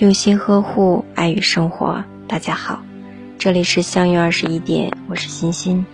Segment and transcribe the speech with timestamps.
[0.00, 2.80] 用心呵护爱与生活，大家好，
[3.38, 5.84] 这里是相约二十一点，我是欣欣。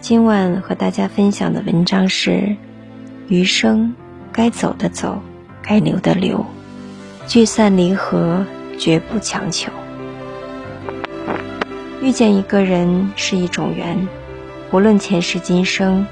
[0.00, 2.56] 今晚和大家分享的文章是：
[3.28, 3.94] 余生
[4.32, 5.22] 该走的走，
[5.62, 6.44] 该留的留，
[7.28, 8.44] 聚散离合
[8.80, 9.70] 绝不强求。
[12.02, 14.08] 遇见一个人是一种缘，
[14.72, 16.04] 无论前世今生，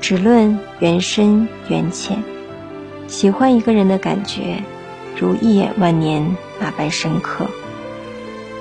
[0.00, 2.20] 只论缘深缘浅。
[3.06, 4.60] 喜欢一个人的感觉。
[5.18, 7.46] 如一眼万年那般深刻。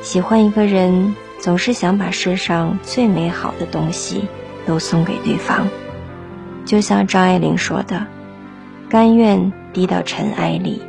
[0.01, 4.27] 喜欢一个人，总是想把世上最美好的东西
[4.65, 5.67] 都送给对方。
[6.65, 8.05] 就像张爱玲说的
[8.89, 10.81] ：“甘愿低到尘埃里，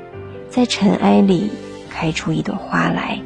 [0.48, 1.50] 在尘埃里
[1.90, 3.20] 开出一朵花来。”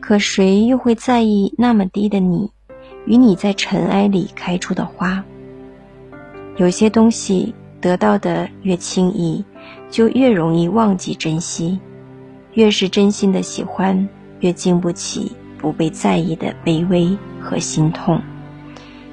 [0.00, 2.50] 可谁又会在意那么低的你，
[3.06, 5.24] 与你在尘埃里开出的花？
[6.56, 9.44] 有些东西得到的越轻易。
[9.90, 11.78] 就越容易忘记珍惜，
[12.54, 14.08] 越是真心的喜欢，
[14.40, 18.20] 越经不起不被在意的卑微和心痛。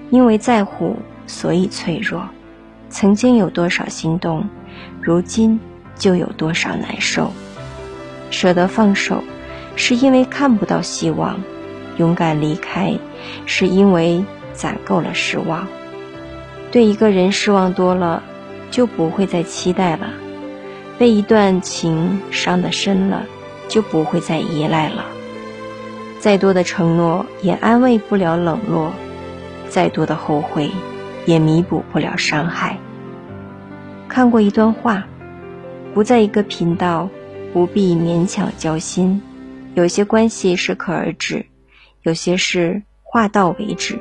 [0.10, 0.96] 因为在乎，
[1.28, 2.28] 所以脆弱。
[2.90, 4.44] 曾经有多少心动，
[5.02, 5.60] 如今
[5.96, 7.32] 就有多少难受。
[8.30, 9.24] 舍得放手，
[9.76, 11.36] 是因为看不到希望；
[11.98, 12.94] 勇敢离开，
[13.46, 15.68] 是因为攒够了失望。
[16.72, 18.22] 对一个人失望多了，
[18.70, 20.08] 就不会再期待了。
[20.98, 23.26] 被一段情伤得深了，
[23.68, 25.06] 就不会再依赖了。
[26.20, 28.94] 再多的承诺也安慰不了冷落，
[29.70, 30.70] 再多的后悔
[31.26, 32.78] 也弥补不了伤害。
[34.08, 35.08] 看过一段话：
[35.94, 37.10] 不在一个频道，
[37.54, 39.22] 不必勉强交心。
[39.74, 41.46] 有些关系适可而止，
[42.04, 43.98] 有些事话到为止，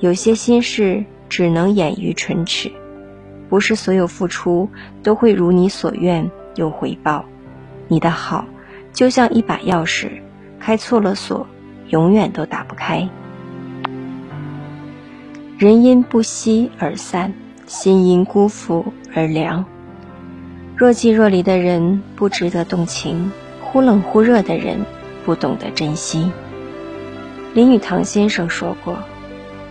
[0.00, 2.72] 有些心事只能掩于唇齿。
[3.52, 4.70] 不是所有付出
[5.02, 7.26] 都会如你所愿有回报，
[7.86, 8.46] 你的好
[8.94, 10.08] 就像一把钥匙，
[10.58, 11.46] 开错了锁，
[11.88, 13.06] 永远都打不开。
[15.58, 17.34] 人因不惜而散，
[17.66, 19.66] 心因辜负而凉。
[20.74, 24.78] 若即若离的人不值得动情，忽冷忽热的人
[25.26, 26.32] 不懂得珍惜。
[27.52, 28.96] 林语堂先生说过：“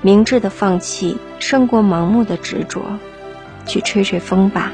[0.03, 2.83] 明智的放弃胜过盲目的执着。”
[3.65, 4.71] 去吹吹风吧，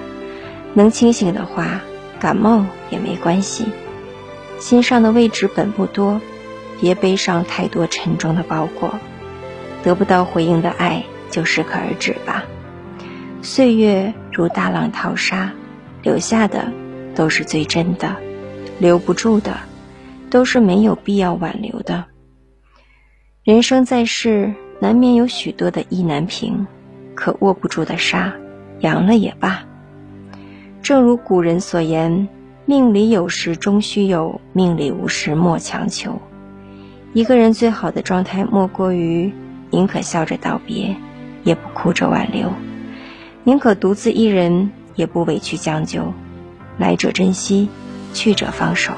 [0.74, 1.82] 能清醒的话，
[2.20, 3.66] 感冒也没关系。
[4.60, 6.20] 心上的位置本不多，
[6.82, 9.00] 别背上太多沉重的包裹。
[9.84, 12.44] 得不到回应的爱，就适可而止吧。
[13.42, 15.54] 岁月如大浪淘沙，
[16.02, 16.72] 留下的
[17.16, 18.16] 都是最真的，
[18.80, 19.58] 留不住的，
[20.30, 22.06] 都是没有必要挽留的。
[23.44, 26.68] 人生在世，难免有许多的意难平，
[27.16, 28.34] 可握不住的沙。
[28.80, 29.64] 扬了也罢。
[30.82, 32.28] 正如古人所言
[32.66, 36.22] ：“命里有时终须有，命里无时莫强求。”
[37.14, 39.34] 一个人最好的状态，莫过于
[39.70, 40.96] 宁可笑着道别，
[41.44, 42.50] 也不哭着挽留；
[43.44, 46.14] 宁可独自一人，也不委屈将就。
[46.78, 47.70] 来者珍惜，
[48.14, 48.94] 去者放手。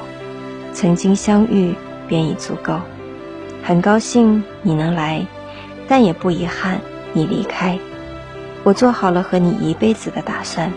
[0.72, 1.74] 曾经相遇，
[2.06, 2.78] 便已足够。
[3.62, 5.26] 很高兴你能来，
[5.88, 6.80] 但也不遗憾
[7.12, 7.78] 你离开。
[8.62, 10.72] 我做好了和你一辈子的打算，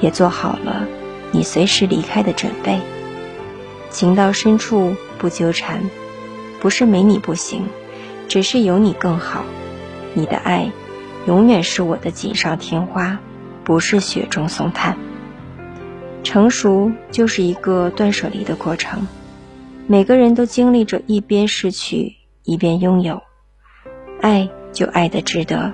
[0.00, 0.86] 也做好了
[1.32, 2.80] 你随时离开的准备。
[3.90, 5.82] 情到深处不纠缠，
[6.60, 7.66] 不是没你不行，
[8.28, 9.44] 只是有你更好。
[10.14, 10.70] 你的爱，
[11.26, 13.18] 永远是我的锦上添花，
[13.64, 14.96] 不是雪中送炭。
[16.22, 19.06] 成熟就是一个断舍离的过程，
[19.86, 23.22] 每个人都经历着一边失去一边拥有，
[24.20, 25.72] 爱就爱得值得。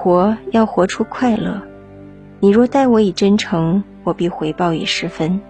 [0.00, 1.60] 活要活出快乐，
[2.38, 5.40] 你若待我以真诚，我必回报以十分。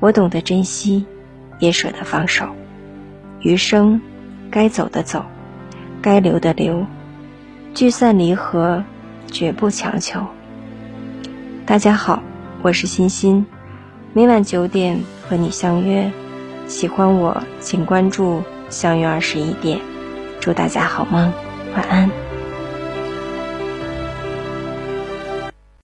[0.00, 1.04] 我懂得珍惜，
[1.58, 2.46] 也舍得放手。
[3.42, 4.00] 余生，
[4.50, 5.22] 该走的走，
[6.00, 6.86] 该留的留，
[7.74, 8.82] 聚散离合，
[9.26, 10.26] 绝不强求。
[11.66, 12.22] 大家好，
[12.62, 13.44] 我是欣欣，
[14.14, 14.98] 每晚九点
[15.28, 16.10] 和你相约。
[16.66, 19.78] 喜欢我，请关注“相约二十一点”。
[20.40, 21.30] 祝大家好梦，
[21.74, 22.27] 晚安。